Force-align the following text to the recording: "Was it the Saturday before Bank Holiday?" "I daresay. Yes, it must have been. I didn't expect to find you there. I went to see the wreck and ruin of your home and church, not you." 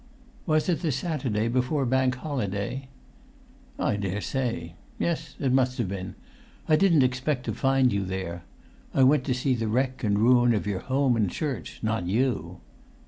"Was 0.47 0.67
it 0.67 0.81
the 0.81 0.91
Saturday 0.91 1.47
before 1.47 1.85
Bank 1.85 2.15
Holiday?" 2.15 2.87
"I 3.77 3.97
daresay. 3.97 4.73
Yes, 4.97 5.35
it 5.39 5.51
must 5.53 5.77
have 5.77 5.87
been. 5.89 6.15
I 6.67 6.75
didn't 6.75 7.03
expect 7.03 7.45
to 7.45 7.53
find 7.53 7.93
you 7.93 8.03
there. 8.03 8.43
I 8.95 9.03
went 9.03 9.25
to 9.25 9.35
see 9.35 9.53
the 9.53 9.67
wreck 9.67 10.03
and 10.03 10.17
ruin 10.17 10.55
of 10.55 10.65
your 10.65 10.79
home 10.79 11.15
and 11.15 11.29
church, 11.29 11.81
not 11.83 12.07
you." 12.07 12.61